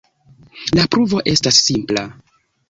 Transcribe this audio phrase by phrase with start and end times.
[0.79, 2.07] La pruvo estas simpla.